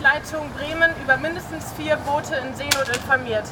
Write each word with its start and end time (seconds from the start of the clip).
Seenotleitung 0.00 0.50
Bremen 0.54 0.90
über 1.02 1.18
mindestens 1.18 1.74
vier 1.74 1.96
Boote 1.96 2.34
in 2.34 2.54
Seenot 2.54 2.88
informiert. 2.88 3.44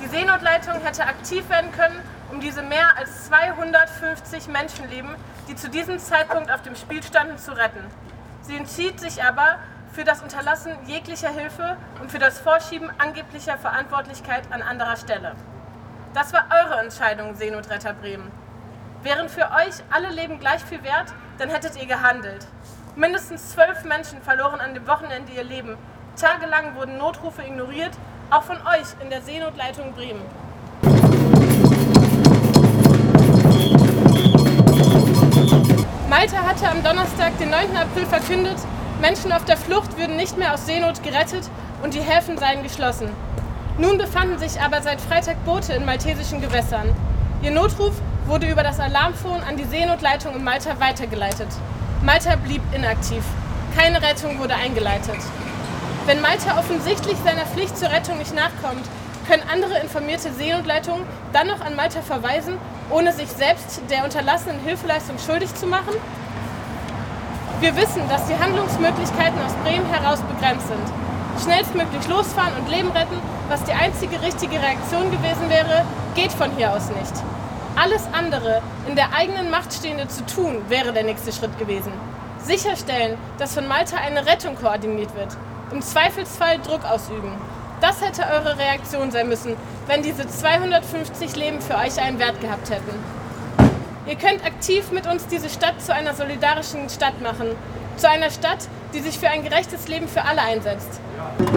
Die 0.00 0.06
Seenotleitung 0.06 0.74
hätte 0.82 1.04
aktiv 1.04 1.48
werden 1.48 1.72
können, 1.72 2.00
um 2.30 2.38
diese 2.38 2.62
mehr 2.62 2.96
als 2.96 3.26
250 3.26 4.46
Menschenleben, 4.46 5.16
die 5.48 5.56
zu 5.56 5.68
diesem 5.68 5.98
Zeitpunkt 5.98 6.52
auf 6.52 6.62
dem 6.62 6.76
Spiel 6.76 7.02
standen, 7.02 7.38
zu 7.38 7.50
retten. 7.50 7.84
Sie 8.42 8.56
entschied 8.56 9.00
sich 9.00 9.24
aber 9.24 9.58
für 9.90 10.04
das 10.04 10.22
Unterlassen 10.22 10.70
jeglicher 10.86 11.30
Hilfe 11.30 11.76
und 12.00 12.12
für 12.12 12.20
das 12.20 12.38
Vorschieben 12.38 12.88
angeblicher 12.98 13.58
Verantwortlichkeit 13.58 14.44
an 14.52 14.62
anderer 14.62 14.96
Stelle. 14.96 15.34
Das 16.14 16.32
war 16.32 16.44
eure 16.62 16.78
Entscheidung, 16.78 17.34
Seenotretter 17.34 17.94
Bremen. 17.94 18.30
Wären 19.02 19.28
für 19.28 19.50
euch 19.50 19.82
alle 19.90 20.10
Leben 20.10 20.38
gleich 20.38 20.62
viel 20.62 20.84
wert, 20.84 21.12
dann 21.38 21.48
hättet 21.48 21.74
ihr 21.82 21.86
gehandelt. 21.86 22.46
Mindestens 22.96 23.50
zwölf 23.50 23.84
Menschen 23.84 24.20
verloren 24.20 24.60
an 24.60 24.74
dem 24.74 24.86
Wochenende 24.86 25.30
ihr 25.32 25.44
Leben. 25.44 25.76
Tagelang 26.16 26.74
wurden 26.74 26.98
Notrufe 26.98 27.42
ignoriert, 27.42 27.92
auch 28.30 28.42
von 28.42 28.56
euch 28.56 29.00
in 29.00 29.10
der 29.10 29.22
Seenotleitung 29.22 29.92
Bremen. 29.92 30.22
Malta 36.08 36.38
hatte 36.38 36.68
am 36.68 36.82
Donnerstag, 36.82 37.38
den 37.38 37.50
9. 37.50 37.76
April, 37.76 38.06
verkündet, 38.06 38.58
Menschen 39.00 39.32
auf 39.32 39.44
der 39.44 39.56
Flucht 39.56 39.96
würden 39.96 40.16
nicht 40.16 40.36
mehr 40.36 40.52
aus 40.52 40.66
Seenot 40.66 41.02
gerettet 41.04 41.48
und 41.84 41.94
die 41.94 42.00
Häfen 42.00 42.38
seien 42.38 42.64
geschlossen. 42.64 43.08
Nun 43.78 43.98
befanden 43.98 44.38
sich 44.38 44.60
aber 44.60 44.82
seit 44.82 45.00
Freitag 45.00 45.42
Boote 45.44 45.74
in 45.74 45.84
maltesischen 45.84 46.40
Gewässern. 46.40 46.94
Ihr 47.40 47.52
Notruf 47.52 47.94
wurde 48.26 48.50
über 48.50 48.64
das 48.64 48.80
Alarmphone 48.80 49.42
an 49.44 49.56
die 49.56 49.64
Seenotleitung 49.64 50.34
in 50.34 50.44
Malta 50.44 50.78
weitergeleitet. 50.80 51.48
Malta 52.02 52.34
blieb 52.36 52.62
inaktiv. 52.74 53.22
Keine 53.76 54.00
Rettung 54.00 54.38
wurde 54.38 54.54
eingeleitet. 54.54 55.18
Wenn 56.06 56.22
Malta 56.22 56.58
offensichtlich 56.58 57.16
seiner 57.22 57.44
Pflicht 57.44 57.76
zur 57.76 57.90
Rettung 57.90 58.16
nicht 58.16 58.34
nachkommt, 58.34 58.86
können 59.28 59.42
andere 59.52 59.78
informierte 59.80 60.32
Seenotleitungen 60.32 61.04
dann 61.34 61.48
noch 61.48 61.60
an 61.60 61.76
Malta 61.76 62.00
verweisen, 62.00 62.56
ohne 62.88 63.12
sich 63.12 63.28
selbst 63.28 63.82
der 63.90 64.04
unterlassenen 64.04 64.60
Hilfeleistung 64.60 65.18
schuldig 65.18 65.54
zu 65.54 65.66
machen? 65.66 65.92
Wir 67.60 67.76
wissen, 67.76 68.08
dass 68.08 68.26
die 68.26 68.38
Handlungsmöglichkeiten 68.42 69.38
aus 69.44 69.52
Bremen 69.62 69.86
heraus 69.92 70.20
begrenzt 70.22 70.68
sind. 70.68 71.44
Schnellstmöglich 71.44 72.08
losfahren 72.08 72.54
und 72.58 72.70
Leben 72.70 72.90
retten, 72.92 73.20
was 73.50 73.62
die 73.64 73.74
einzige 73.74 74.22
richtige 74.22 74.56
Reaktion 74.56 75.10
gewesen 75.10 75.50
wäre, 75.50 75.84
geht 76.14 76.32
von 76.32 76.50
hier 76.56 76.72
aus 76.72 76.88
nicht. 76.88 77.12
Alles 77.82 78.02
andere 78.12 78.60
in 78.86 78.94
der 78.94 79.14
eigenen 79.14 79.50
Macht 79.50 79.72
Stehende 79.72 80.06
zu 80.06 80.26
tun, 80.26 80.60
wäre 80.68 80.92
der 80.92 81.02
nächste 81.02 81.32
Schritt 81.32 81.58
gewesen. 81.58 81.90
Sicherstellen, 82.44 83.16
dass 83.38 83.54
von 83.54 83.66
Malta 83.66 83.96
eine 83.96 84.26
Rettung 84.26 84.54
koordiniert 84.54 85.16
wird. 85.16 85.34
Im 85.72 85.80
Zweifelsfall 85.80 86.58
Druck 86.58 86.84
ausüben. 86.84 87.32
Das 87.80 88.02
hätte 88.02 88.26
eure 88.30 88.58
Reaktion 88.58 89.10
sein 89.10 89.30
müssen, 89.30 89.56
wenn 89.86 90.02
diese 90.02 90.28
250 90.28 91.36
Leben 91.36 91.62
für 91.62 91.76
euch 91.76 91.98
einen 91.98 92.18
Wert 92.18 92.38
gehabt 92.42 92.68
hätten. 92.68 92.92
Ihr 94.06 94.16
könnt 94.16 94.44
aktiv 94.44 94.92
mit 94.92 95.06
uns 95.06 95.26
diese 95.28 95.48
Stadt 95.48 95.80
zu 95.80 95.94
einer 95.94 96.12
solidarischen 96.12 96.90
Stadt 96.90 97.22
machen. 97.22 97.46
Zu 97.96 98.10
einer 98.10 98.30
Stadt, 98.30 98.68
die 98.92 99.00
sich 99.00 99.18
für 99.18 99.30
ein 99.30 99.42
gerechtes 99.42 99.88
Leben 99.88 100.06
für 100.06 100.26
alle 100.26 100.42
einsetzt. 100.42 101.00
Wir 101.38 101.50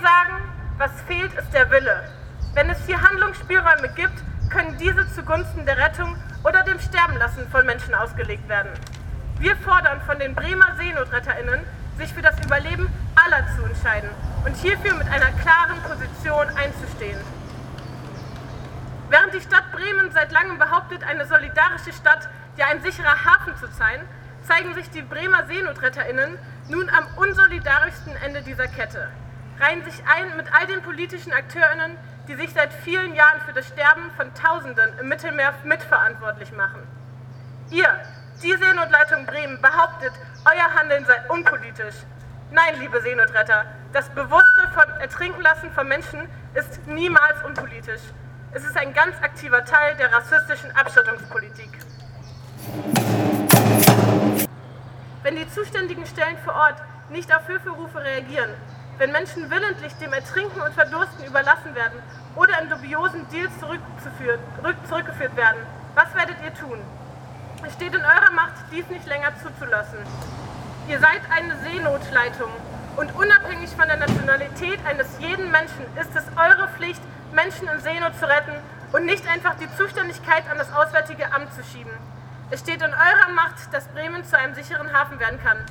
sagen, 0.00 0.42
was 0.78 0.90
fehlt, 1.06 1.32
ist 1.34 1.52
der 1.52 1.70
Wille. 1.70 2.02
Wenn 2.54 2.70
es 2.70 2.84
hier 2.86 3.00
Handlungsspielräume 3.00 3.88
gibt, 3.94 4.18
können 4.50 4.76
diese 4.78 5.06
zugunsten 5.14 5.64
der 5.66 5.78
Rettung 5.78 6.16
oder 6.42 6.62
dem 6.64 6.80
Sterbenlassen 6.80 7.48
von 7.50 7.66
Menschen 7.66 7.94
ausgelegt 7.94 8.48
werden. 8.48 8.70
Wir 9.38 9.56
fordern 9.56 10.00
von 10.02 10.18
den 10.18 10.34
Bremer 10.34 10.74
SeenotretterInnen, 10.76 11.60
sich 11.98 12.12
für 12.12 12.22
das 12.22 12.38
Überleben 12.44 12.90
aller 13.14 13.46
zu 13.56 13.64
entscheiden 13.64 14.10
und 14.44 14.56
hierfür 14.56 14.94
mit 14.94 15.08
einer 15.08 15.30
klaren 15.42 15.78
Position 15.82 16.48
einzustehen. 16.56 17.18
Während 19.10 19.34
die 19.34 19.40
Stadt 19.40 19.70
Bremen 19.72 20.10
seit 20.12 20.32
langem 20.32 20.58
behauptet, 20.58 21.04
eine 21.04 21.26
solidarische 21.26 21.92
Stadt, 21.92 22.28
ja 22.56 22.66
ein 22.66 22.82
sicherer 22.82 23.24
Hafen 23.24 23.56
zu 23.56 23.66
sein, 23.66 24.00
zeigen 24.46 24.74
sich 24.74 24.88
die 24.90 25.02
Bremer 25.02 25.46
SeenotretterInnen 25.46 26.38
nun 26.68 26.88
am 26.90 27.06
unsolidarischsten 27.16 28.14
Ende 28.16 28.42
dieser 28.42 28.68
Kette, 28.68 29.08
reihen 29.60 29.84
sich 29.84 30.02
ein 30.06 30.36
mit 30.36 30.46
all 30.52 30.66
den 30.66 30.82
politischen 30.82 31.32
AkteurInnen, 31.32 31.96
die 32.28 32.34
sich 32.34 32.52
seit 32.52 32.72
vielen 32.72 33.14
Jahren 33.14 33.40
für 33.42 33.52
das 33.52 33.66
Sterben 33.68 34.10
von 34.16 34.32
Tausenden 34.34 34.98
im 34.98 35.08
Mittelmeer 35.08 35.52
mitverantwortlich 35.64 36.52
machen. 36.52 36.80
Ihr, 37.70 37.88
die 38.42 38.54
Seenotleitung 38.54 39.26
Bremen, 39.26 39.60
behauptet, 39.60 40.12
euer 40.44 40.74
Handeln 40.74 41.04
sei 41.04 41.20
unpolitisch. 41.28 41.94
Nein, 42.50 42.80
liebe 42.80 43.00
Seenotretter, 43.02 43.66
das 43.92 44.08
bewusste 44.10 44.68
von 44.74 44.88
Ertrinkenlassen 45.00 45.70
von 45.72 45.86
Menschen 45.86 46.28
ist 46.54 46.86
niemals 46.86 47.42
unpolitisch. 47.44 48.00
Es 48.52 48.64
ist 48.64 48.76
ein 48.76 48.92
ganz 48.94 49.14
aktiver 49.22 49.64
Teil 49.64 49.94
der 49.96 50.12
rassistischen 50.12 50.74
Abschottungspolitik. 50.74 51.70
Wenn 55.22 55.36
die 55.36 55.48
zuständigen 55.50 56.06
Stellen 56.06 56.38
vor 56.44 56.54
Ort 56.54 56.82
nicht 57.10 57.34
auf 57.34 57.46
Hilferufe 57.46 58.02
reagieren, 58.02 58.50
wenn 59.00 59.12
Menschen 59.12 59.50
willentlich 59.50 59.94
dem 59.94 60.12
Ertrinken 60.12 60.60
und 60.60 60.74
Verdursten 60.74 61.24
überlassen 61.24 61.74
werden 61.74 61.98
oder 62.36 62.60
in 62.60 62.68
dubiosen 62.68 63.26
Deals 63.30 63.50
zurückgeführt 63.58 65.36
werden, 65.36 65.66
was 65.94 66.14
werdet 66.14 66.36
ihr 66.44 66.52
tun? 66.52 66.78
Es 67.66 67.72
steht 67.72 67.94
in 67.94 68.02
eurer 68.02 68.30
Macht, 68.32 68.52
dies 68.70 68.86
nicht 68.90 69.06
länger 69.06 69.32
zuzulassen. 69.42 70.00
Ihr 70.86 70.98
seid 71.00 71.22
eine 71.30 71.56
Seenotleitung 71.62 72.50
und 72.96 73.14
unabhängig 73.14 73.70
von 73.70 73.88
der 73.88 73.96
Nationalität 73.96 74.78
eines 74.84 75.06
jeden 75.18 75.50
Menschen 75.50 75.86
ist 75.98 76.14
es 76.14 76.24
eure 76.36 76.68
Pflicht, 76.68 77.00
Menschen 77.32 77.68
in 77.68 77.80
Seenot 77.80 78.18
zu 78.18 78.28
retten 78.28 78.56
und 78.92 79.06
nicht 79.06 79.26
einfach 79.26 79.54
die 79.54 79.74
Zuständigkeit 79.78 80.44
an 80.50 80.58
das 80.58 80.70
Auswärtige 80.74 81.32
Amt 81.32 81.54
zu 81.54 81.64
schieben. 81.64 81.92
Es 82.50 82.60
steht 82.60 82.82
in 82.82 82.92
eurer 82.92 83.32
Macht, 83.34 83.72
dass 83.72 83.88
Bremen 83.88 84.26
zu 84.26 84.36
einem 84.36 84.54
sicheren 84.54 84.92
Hafen 84.92 85.18
werden 85.18 85.42
kann. 85.42 85.64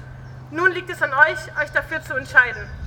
Nun 0.49 0.71
liegt 0.71 0.89
es 0.89 1.03
an 1.03 1.13
euch, 1.13 1.61
euch 1.61 1.71
dafür 1.73 2.01
zu 2.01 2.15
entscheiden. 2.15 2.78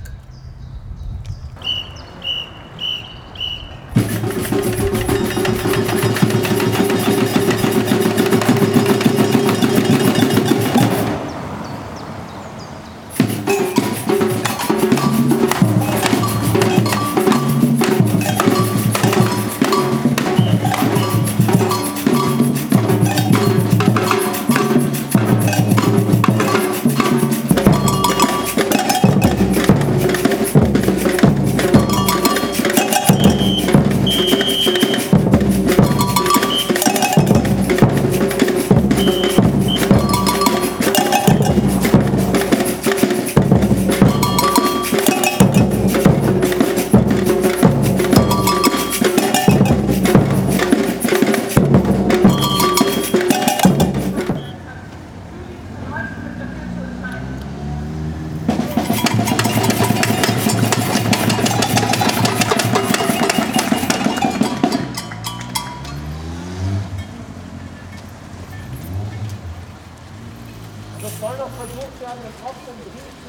Das 71.03 71.11
soll 71.19 71.35
doch 71.37 71.49
versucht 71.57 71.99
werden, 71.99 72.19
den 72.23 72.31
Kopf 72.41 72.55
im 72.65 72.77
Brief 72.79 73.11
zu 73.19 73.27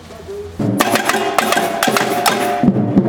überlegen. 2.71 3.04